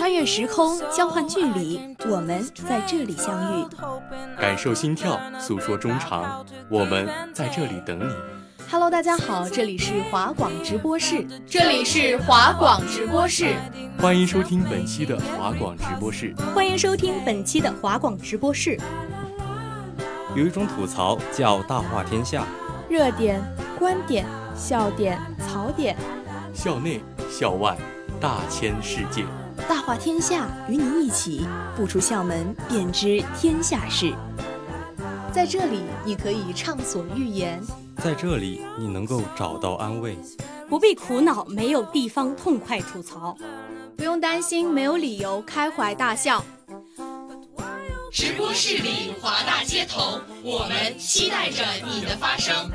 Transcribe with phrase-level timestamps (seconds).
[0.00, 1.78] 穿越时空，交换距离，
[2.08, 3.66] 我们在这里相遇。
[4.40, 8.10] 感受心跳，诉说衷肠，我们在这里等你。
[8.70, 13.54] Hello，大家好，这里是华广直播室，这里是华广直播室，
[13.98, 18.80] 欢迎收听本期的华广直播室，欢迎收听本期的华广直播室。
[20.34, 22.46] 有一种吐槽叫大话天下，
[22.88, 23.38] 热点、
[23.78, 24.24] 观点、
[24.56, 25.94] 笑点、槽点，
[26.54, 27.76] 校内、校外，
[28.18, 29.26] 大千世界，
[29.68, 31.46] 大话天下，与你一起
[31.76, 34.12] 不出校门便知天下事。
[35.32, 37.60] 在这里，你可以畅所欲言。
[38.02, 40.16] 在这里，你能够找到安慰，
[40.68, 43.36] 不必苦恼没有地方痛快吐槽，
[43.96, 46.44] 不用担心没有理由开怀大笑。
[48.12, 52.68] 直播室里华大街头，我们期待着你的发声。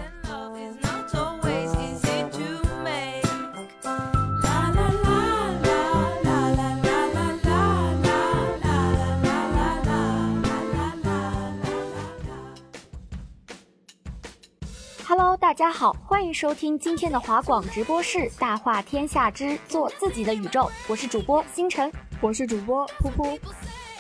[15.46, 23.40] 大家好，欢迎收听今天的华广直播室《大话天下之做自己的宇宙》，我是主播星辰，我是主播噗噗。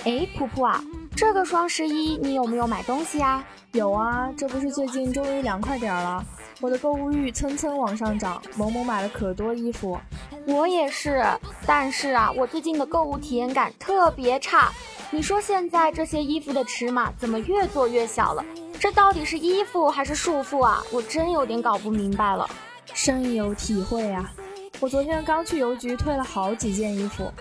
[0.05, 0.83] 哎，噗噗啊，
[1.15, 3.45] 这个双十一你有没有买东西啊？
[3.73, 6.25] 有啊，这不是最近终于凉快点儿了，
[6.61, 9.99] 我的购物欲蹭蹭往上涨，萌萌买了可多衣服。
[10.47, 11.23] 我也是，
[11.67, 14.71] 但是啊，我最近的购物体验感特别差。
[15.11, 18.43] 你说现在这些衣服的尺码怎么越做越小了？
[18.79, 20.83] 这到底是衣服还是束缚啊？
[20.91, 22.49] 我真有点搞不明白了。
[22.93, 24.31] 深有体会啊！
[24.79, 27.31] 我昨天刚去邮局退了好几件衣服。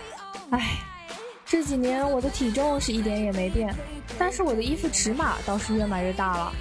[0.49, 0.79] 唉，
[1.45, 3.73] 这几年我的体重是一点也没变，
[4.17, 6.51] 但是我的衣服尺码倒是越买越大了。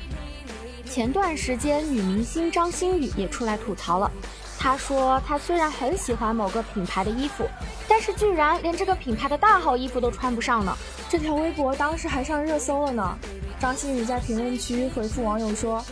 [0.89, 4.11] 前段时间，女明星张馨予也出来吐槽了。
[4.59, 7.49] 她说，她虽然很喜欢某个品牌的衣服，
[7.89, 10.77] 但是居然连这个品牌的大号衣服都穿不上呢。
[11.09, 13.19] 这条微博当时还上热搜了呢。
[13.65, 15.83] 张馨予在评论区回复网友说：“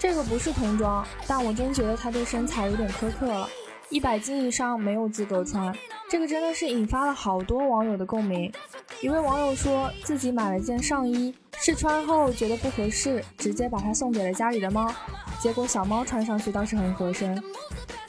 [0.00, 3.48] 这个不是童装，但我真觉得她对身材有点苛刻了，
[3.88, 5.72] 一百斤以上没有资格穿。”
[6.10, 8.52] 这个真的是引发了好多网友的共鸣。
[9.00, 14.92] 一位网友说自己买了件上衣，试穿后觉得不合适，直接把它送给了家里的猫，
[15.38, 17.40] 结果小猫穿上去倒是很合身。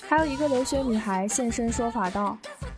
[0.10, 2.36] 还有一个留学女孩现身说法道：“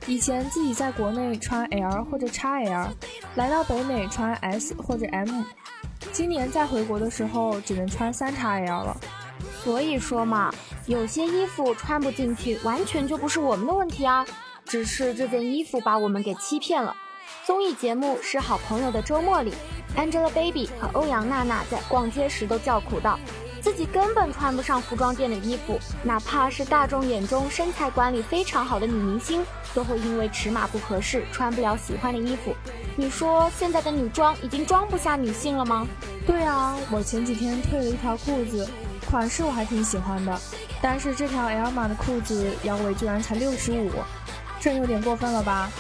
[0.07, 2.89] 以前自己在国内穿 L 或者 XL，
[3.35, 5.29] 来到北美穿 S 或者 M。”
[6.11, 8.97] 今年再回国的时候，只能穿三叉 L 了。
[9.63, 10.53] 所以说嘛，
[10.85, 14.25] 有些衣服穿不进去，完全就不是我们的问题啊，
[14.65, 16.95] 只是这件衣服把我们给欺骗了。
[17.45, 19.53] 综艺节目是好朋友的周末里
[19.97, 23.19] ，Angelababy 和欧阳娜娜在逛街时都叫苦道，
[23.63, 29.41] 自己根本穿不上服装店的衣服，哪怕是大众眼中身材管理非常好的女明星，
[29.73, 32.53] 都会因为尺码不合适，穿不了喜欢的衣服。
[32.97, 35.87] 你说现在的女装已经装不下女性了吗？
[36.27, 38.67] 对啊，我前几天退了一条裤子，
[39.09, 40.37] 款式我还挺喜欢的，
[40.81, 43.89] 但是这条 L 码的裤子腰围居然才六十五，
[44.59, 45.71] 这有点过分了吧？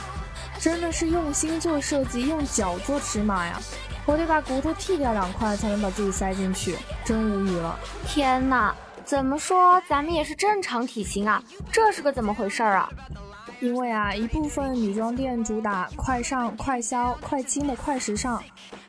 [0.57, 3.59] 真的是用心做设计，用脚做尺码呀！
[4.05, 6.75] 我得把骨头剃掉两块才能把自己塞进去，
[7.05, 7.79] 真无语了。
[8.05, 8.75] 天哪，
[9.05, 11.41] 怎么说咱们也是正常体型啊？
[11.71, 12.89] 这是个怎么回事啊？
[13.61, 18.43] 因为啊，一部分女装店主打快上、快销、快清的快时尚，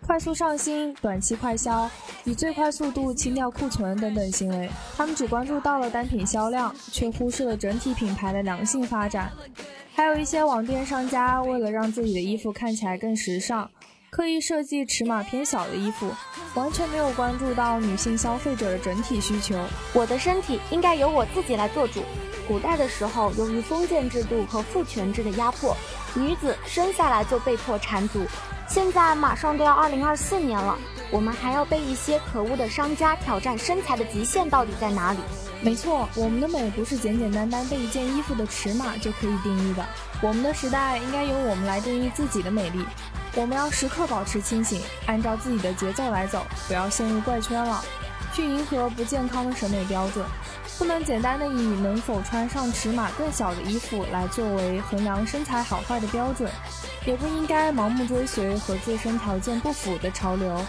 [0.05, 1.89] 快速上新、短期快销，
[2.25, 9.31] 以最快速度清掉库存等等行为，他们只关注到了单品销量，却忽视了整体品牌的良性发展。
[9.95, 13.71] 还有一些网店商家为了让自己的衣服看起来更时尚，
[14.15, 16.09] 刻意设计尺码偏小的衣服，
[16.55, 19.59] 完全没有关注到女性消费者的整体需求。
[19.93, 22.05] 我的身体应该由我自己来做主。
[22.47, 25.77] 古代的时候，由于封建制度和父权制的压迫，
[26.15, 28.25] 女子生下来就被迫缠足。
[28.69, 30.79] 现在马上都要二零二四年了，
[31.11, 35.19] 我们还要被一些可恶的商家挑战身材的极限到底在哪里？
[35.61, 39.85] 没错，我们的美不是简简单单被一件衣服的尺码就可以定义的。
[40.23, 42.85] 我们的时代应该由我们来定义自己的美丽。
[43.37, 47.85] 我们要时刻保持清醒，按照自己的节奏来走，不要陷入怪圈了，
[48.33, 50.25] 去迎合不健康的审美标准。
[50.79, 56.51] 不能简单的以能否穿上尺码更小的衣服来作为衡量身材好坏的标准，
[57.07, 60.61] 也不应该盲目追随和自身条件不符的潮流。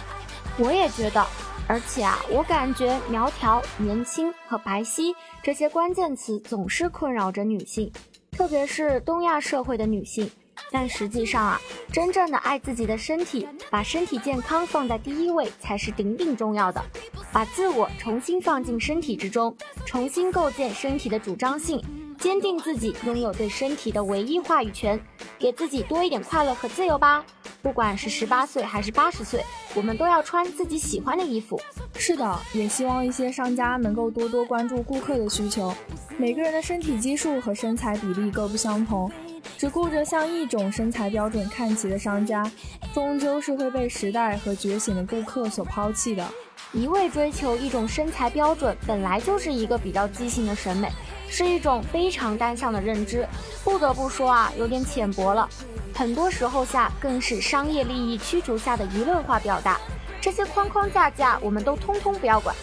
[0.58, 1.26] 我也觉得，
[1.68, 7.92] 而且啊，我感觉苗条、年轻和白皙这些关键词总是困扰着女性，
[8.32, 10.30] 特别是东亚社会的女性。
[10.72, 16.84] 但实际上啊，真正的爱自己的身体，把身体健康放在第一位才是顶顶重要的。
[17.32, 21.82] 把自我重新放进身体之中，重新构建身体的主张性，
[22.20, 25.00] 坚定自己拥有对身体的唯一话语权，
[25.38, 27.24] 给自己多一点快乐和自由吧。
[27.62, 31.60] 不管是十八岁还是八十岁，我们都要穿自己喜欢的衣服。
[31.98, 35.74] 是的，也希望一些商家能够多多关注顾客的需求。
[36.18, 39.12] 每个人的身体基数和身材比例各不相同，
[39.58, 42.50] 只顾着向一种身材标准看齐的商家，
[42.94, 46.26] 终究是会被时代和觉醒的顾客所抛弃的。
[46.74, 50.90] 一味追求一种身材标准，本来就是一个比较畸形的审美，
[51.30, 53.26] 是一种非常单向的认知。
[53.64, 55.48] 不得不说啊，有点浅薄了。
[55.94, 59.80] 很多时候下更是商业利益驱逐下的舆论化表达，
[60.20, 62.54] 这些框框架架我们都通通不要管。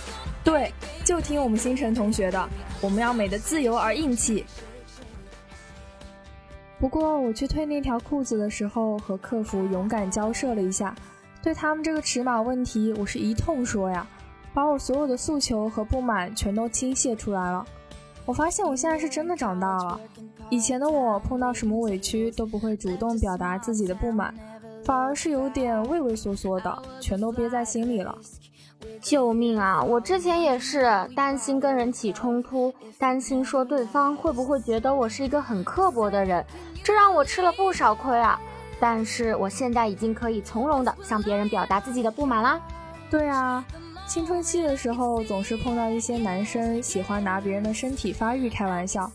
[0.44, 0.70] 对，
[1.04, 2.48] 就听我们星辰同学的，
[2.82, 4.44] 我们要美的自由而硬气。
[6.82, 10.92] 不过我去退那条裤子的时候，和客服勇敢交涉了一下，
[11.40, 14.04] 对他们这个尺码问题，我是一通说呀，
[14.52, 17.64] 把我所有的诉求和不满全都倾泻出来了。
[18.26, 20.00] 我发现我现在是真的长大了。
[20.50, 24.34] 以前的我碰到什么委屈都不会主动表达自己的不满，
[24.84, 28.18] 反而是有点畏畏缩缩的，全都憋在心里了。
[29.00, 29.82] 救命啊！
[29.82, 36.44] 我之前也是担心跟人起冲突，担心说对方会不会觉得我是一个很刻薄的人，
[36.84, 38.40] 这让我吃了不少亏啊。
[38.80, 42.60] 但是我现在已经可以从容的向别人表达自己的不满啦。
[43.10, 43.64] 对啊。
[44.08, 49.10] 青春期的时候，总是碰到一些男生喜欢拿别人的身体发育开玩笑，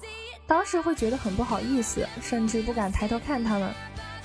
[0.48, 3.70] 当时会觉得很不好意思，甚至不敢抬头看他们。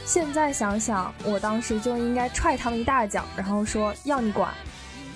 [0.06, 4.54] 现在想想，我当时就应该踹他们一大脚，然后说要你管，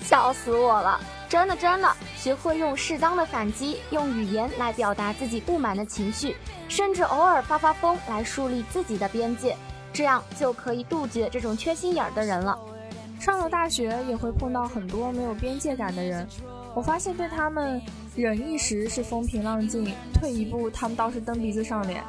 [0.07, 0.97] 笑死我了！
[1.27, 6.33] 真的真的，学会用适当的反击，用语言来表达自己不满的情绪，
[6.69, 9.57] 甚至偶尔发发疯来树立自己的边界，
[9.91, 12.57] 这样就可以杜绝这种缺心眼儿的人了。
[13.19, 16.25] 上了大学也会碰到很多没有边界感的人，
[16.73, 17.81] 我发现对他们
[18.15, 22.01] 忍一时是风平浪静，退一步他们倒是蹬鼻子上脸。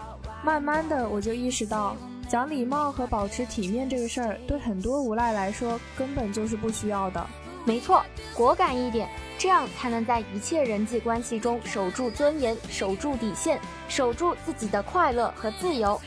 [0.44, 1.96] 慢慢的我就意识到，
[2.28, 7.26] 讲礼貌和保持体面这个事儿，对很多无赖来说根本就是不需要的。
[7.68, 9.06] 没错，果敢一点，
[9.36, 13.60] 这样才能在一切人际关系中守住尊严，守住底线，
[13.90, 16.00] 守住自己的快乐和自由。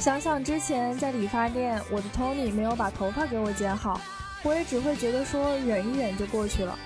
[0.00, 4.00] 想想之前在理发店，我的 Tony 没有把头发给我剪好。
[4.42, 6.76] 我也只会觉得说忍一忍就过去了，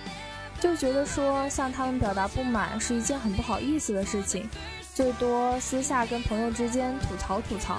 [0.61, 4.47] 就觉得说向他们表达不满是一件很不好意思的事情，
[4.93, 7.79] 最多私下跟朋友之间吐槽吐槽。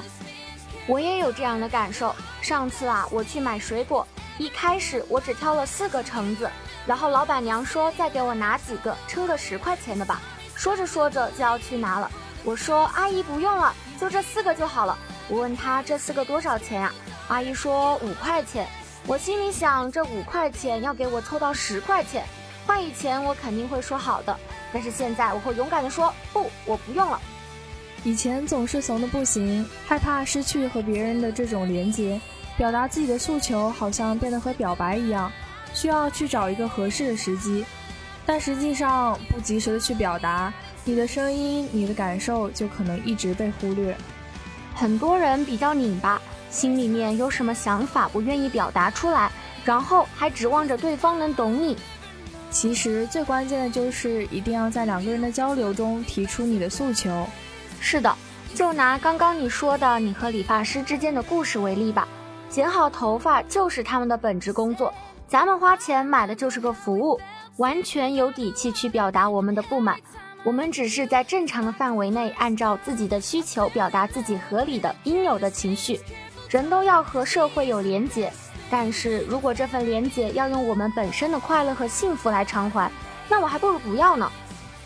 [0.87, 2.15] 我也有这样的感受。
[2.41, 4.07] 上次啊，我去买水果，
[4.41, 6.49] 一开始我只挑了四个橙子，
[6.87, 10.19] 然后老板娘说再给我拿几个，称个十块钱的吧。
[10.55, 12.09] 说着说着就要去拿了，
[12.43, 14.97] 我说阿姨不用了，就这四个就好了。
[15.27, 16.91] 我问她这四个多少钱呀？
[17.27, 18.67] 阿姨说五块钱。
[19.05, 22.25] 我心里想，这五块钱要给我凑到十块钱，
[22.65, 24.35] 换以前我肯定会说好的，
[24.73, 27.21] 但是现在我会勇敢的说不，我不用了。
[28.03, 32.19] 以前总是怂的不行，害怕失去和别人的这种连接，
[32.61, 35.31] 表达自己的诉求好像变得和表白一样，
[35.73, 37.65] 需要去找一个合适的时机。
[38.23, 40.53] 但实际上，不及时的去表达
[40.85, 43.97] 你的声音，你的感受就可能一直被忽略。
[44.75, 46.21] 很多人比较拧巴。
[46.51, 49.31] 心里面有什么想法不愿意表达出来，
[49.65, 51.75] 然后还指望着对方能懂你。
[52.51, 57.25] 其实最关键的就是一定要在两个人的交流中提出你的诉求。
[57.79, 58.15] 是的，
[58.53, 62.07] 就拿刚刚你说的你和理发师之间的故事为例吧，
[62.51, 64.93] 剪好头发就是他们的本职工作，
[65.25, 67.17] 咱们花钱买的就是个服务，
[67.55, 69.97] 完全有底气去表达我们的不满。
[70.43, 75.97] 我们只是在正常的范围内，按照自己的需求表达自己合理的应有的情绪。
[76.49, 78.29] 人都要和社会有连结，
[78.69, 82.91] 但是如果这份连结要用我们本身的快乐和幸福来偿还，
[83.29, 84.29] 那我还不如不要呢。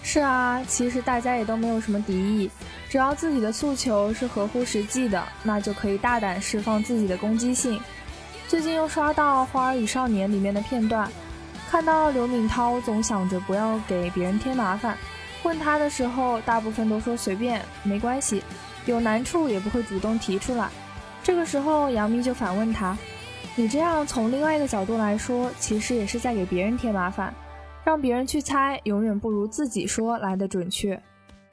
[0.08, 2.50] 是啊，其实大家也都没有什么敌意，
[2.88, 7.82] 只要自己的诉求是合乎实际的，那就可以大胆释放自己的攻击性。
[8.48, 11.10] 最近又刷到《花儿与少年》里面的片段，
[11.72, 14.96] 看到刘敏涛总想着不要给别人添麻烦，
[15.42, 18.44] 问他的时候，大部分都说随便，没关系，
[18.86, 20.70] 有难处也不会主动提出来。
[21.24, 22.96] 这个时候，杨幂就反问他
[23.58, 27.34] ：“你这样从另外一个角度来说，其实也是在给别人添麻烦，
[27.86, 31.02] 让别人去猜，永远不如自己说来的准确。”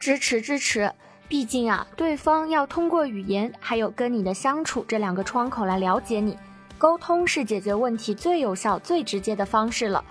[0.00, 0.90] 支持支持，
[1.28, 6.36] 毕竟啊，对方要通过语言还有跟你的相处这两个窗口来了解你，
[6.76, 10.02] 沟通是解决问题最有效、最直接的方式了。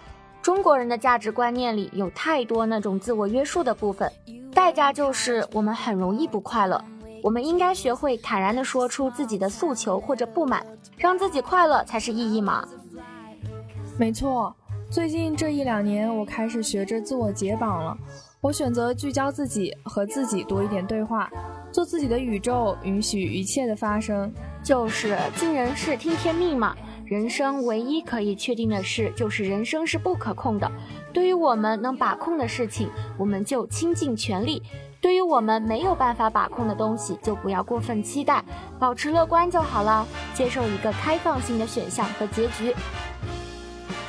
[0.41, 4.09] 中国人的价值观念里有太多那种自我约束的部分，
[4.53, 6.81] 代价就是我们很容易不快乐。
[7.21, 10.65] 我们应该学会坦然地说出自己的诉求或者不满，
[10.97, 12.67] 让自己快乐才是意义嘛。
[13.97, 14.55] 没错，
[14.91, 17.97] 最近这一两年，我开始学着自我解绑了。
[18.41, 21.31] 我选择聚焦自己，和自己多一点对话，
[21.71, 24.29] 做自己的宇宙，允许一切的发生。
[24.61, 26.75] 就是尽人事，听天命嘛。
[27.05, 30.69] 人生唯一可以确定的事，就是人生是不可控的。
[31.13, 34.61] 对于我们能把控的事情，我们就倾尽全力；
[34.99, 38.43] 对于我们没有办法把控的东西，就不要过分期待，
[38.77, 40.05] 保持乐观就好了。
[40.33, 42.75] 接受一个开放性的选项和结局。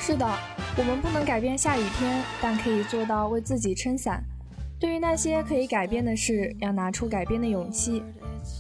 [0.01, 0.29] 是的，
[0.75, 4.25] 我们不能改变下雨天，但可以做到为自己撑伞。
[4.81, 8.03] 对于那些可以改变的事，要拿出改变的勇气。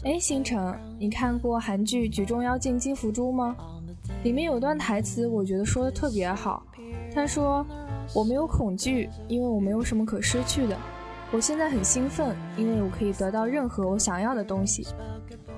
[0.04, 3.56] 哎，星辰，你看过韩剧《举重妖精金福珠》吗？
[4.24, 6.62] 里面有段台词，我觉得说的特别好。
[7.14, 7.66] 他说
[8.14, 10.76] ：“我没有恐惧，因为我没有什么可失去的。
[11.30, 14.86] 我现在很兴奋，因为我可以得到任何我想要的东西。”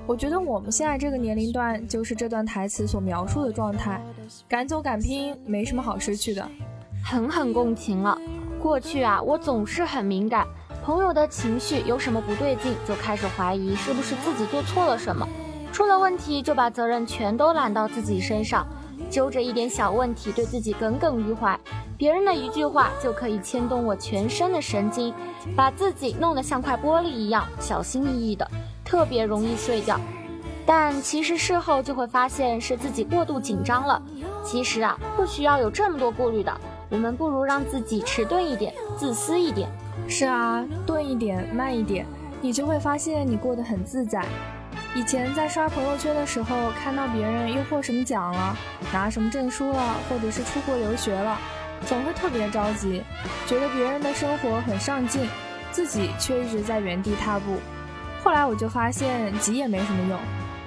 [0.07, 3.99] 我觉得我们现在这个年龄段，就是这段台词所描述的状态：
[4.47, 6.47] 敢走敢拼，没什么好失去的。
[7.03, 8.15] 狠狠共情了。
[8.61, 10.45] 过去啊，我总是很敏感，
[10.83, 15.27] 朋友的情绪有什么不对劲，就开始怀疑是不是自己做错了什么。
[15.71, 18.65] 出了问题就把责任全都揽到自己身上，
[19.09, 21.59] 揪着一点小问题对自己耿耿于怀，
[21.97, 25.11] 别人的一句话就可以牵动我全身的神经，
[25.55, 28.49] 把自己弄得像块玻璃一样，小心翼翼的，
[28.85, 29.99] 特别容易碎掉。
[30.65, 34.01] 但其实事后就会发现是自己过度紧张了。
[34.43, 36.55] 其实啊，不需要有这么多顾虑的，
[36.89, 39.69] 我们不如让自己迟钝一点，自私一点。
[40.07, 42.05] 是啊，钝一点，慢一点，
[42.41, 44.23] 你就会发现你过得很自在。
[44.95, 48.57] 以前在刷朋友圈的时候，看到别人又获什么奖了，
[48.93, 51.37] 拿什么证书了，或者是出国留学了，
[51.85, 53.03] 总会特别着急，
[53.45, 55.27] 觉得别人的生活很上进，
[55.71, 57.57] 自己却一直在原地踏步。
[58.25, 60.19] 后来我就发现急也没什么用，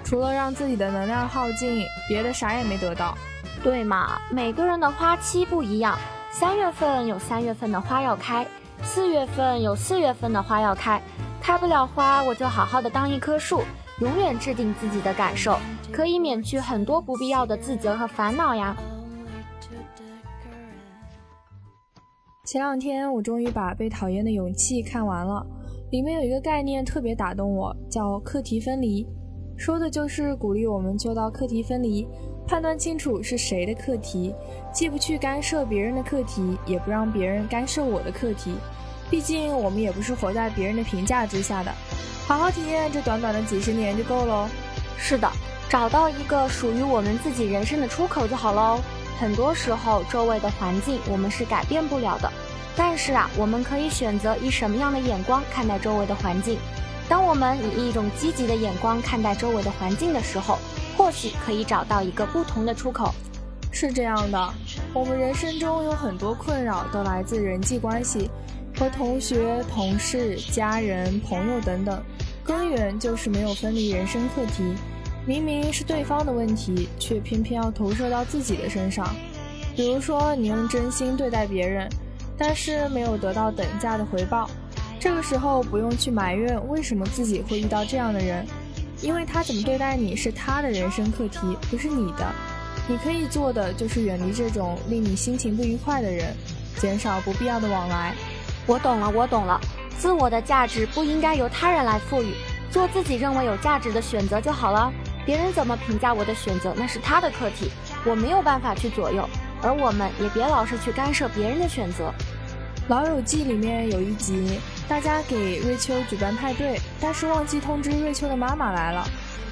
[0.05, 3.19] 除了让自己的能量耗尽，别的啥也没得到。
[3.65, 5.99] 对嘛，每个人的花期不一样，
[6.31, 8.47] 三月份有三月份的花要开，
[8.85, 11.03] 四月份有四月份的花要开，
[11.43, 13.63] 开不了花，我就好好的当一棵树。
[13.99, 15.59] 永远制定自己的感受，
[15.91, 18.77] 可以免去很多不必要的自责和烦恼呀。
[22.45, 25.45] 前两天我终于把《被讨厌的勇气》看完了，
[25.91, 29.07] 里面有一个概念特别打动我，叫课题分离，
[29.57, 32.07] 说的就是鼓励我们做到课题分离，
[32.47, 34.35] 判断清楚是谁的课题，
[34.71, 38.53] 既不去干涉别人的课题，也不让别人干涉我的课题。
[39.11, 41.73] 毕竟我们也不是活在别人的评价之下的。
[42.27, 44.47] 好好体验这短短的几十年就够喽。
[44.99, 45.27] 是的，
[45.71, 48.79] 找到一个属于我们自己人生的出口就好喽。
[49.19, 52.31] 很多时候，周围的环境我们是改变不了的，
[52.77, 56.59] 但是啊，我们可以选择以什么样的眼光看待周围的环境。
[57.09, 60.59] 当我们以一种积极的眼光看待周围的环境的时候，
[60.97, 63.15] 或许可以找到一个不同的出口。
[63.73, 64.55] 是这样的，
[64.93, 68.31] 我们人生中有很多困扰都来自人际关系，
[68.79, 72.03] 和同学、同事、家人、朋友等等。
[72.45, 74.75] 根源就是没有分离人生课题，
[75.27, 79.15] 明明是对方的问题，却偏偏要投射到自己的身上。
[79.77, 81.89] 比如说，你用真心对待别人，
[82.39, 84.49] 但是没有得到等价的回报，
[85.01, 88.47] 这个时候不用去埋怨为什么自己会遇到这样的人，
[89.03, 91.39] 因为他怎么对待你是他的人生课题，
[91.71, 92.27] 不是你的。
[92.89, 96.35] 你可以做的就是远离这种令你心情不愉快的人，
[96.79, 98.15] 减少不必要的往来。
[98.67, 99.61] 我懂了，我懂了。
[99.99, 102.33] 自我的价值不应该由他人来赋予，
[102.71, 104.93] 做自己认为有价值的选择就好了。
[105.27, 107.71] 别人怎么评价我的选择，那是他的课题，
[108.07, 109.29] 我没有办法去左右。
[109.63, 112.09] 而我们也别老是去干涉别人的选择。
[112.89, 119.07] 《老友记》里面有一集，大家给瑞秋举办派对，但是忘记通知瑞秋的妈妈来了。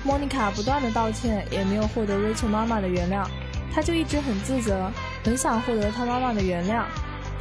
[0.04, 3.26] 莫妮卡不断的道歉，也没有获得瑞秋妈妈的原谅，
[3.74, 4.90] 她就一直很自责，
[5.24, 6.84] 很想获得她妈妈的原谅。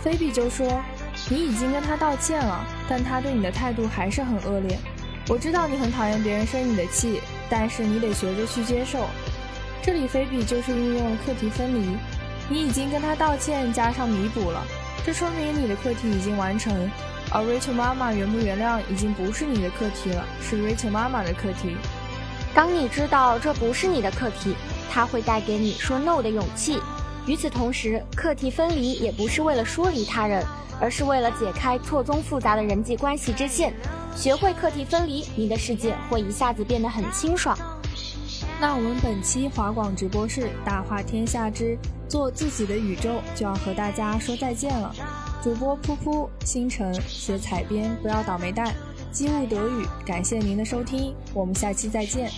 [0.01, 0.81] 菲比就说。
[1.29, 4.77] 你已经跟她道歉了，但她对你的态度还是很恶劣。
[5.29, 9.07] 我知道你很讨厌别人生你的气，但是你得学着去接受。
[9.81, 11.97] 这里菲比就是运用了课题分离，
[12.49, 14.63] 你已经跟他道歉加上弥补了，
[15.05, 16.73] 这说明你的课题已经完成。
[17.31, 21.75] 而 Rachel 妈妈原不原谅已经不是你的课题了，是 Rachel 妈妈的课题。
[22.53, 24.55] 当你知道这不是你的课题，
[24.91, 26.79] 它会带给你说 no 的勇气。
[27.25, 30.45] 与此同时，课题分离也不是为了疏离他人。
[30.77, 33.73] 而是为了解开错综复杂的人际关系之线，
[34.13, 37.57] 学会课题分离，你的世界会一下子变得很清爽。
[38.59, 44.95] 那我们本期华广直播室大话天下之做自己的宇宙就要和大家说再见了。
[45.43, 48.73] 主播噗噗、星辰学采编，不要倒霉蛋，
[49.11, 52.31] 机务德语，感谢您的收听，我们下期再见。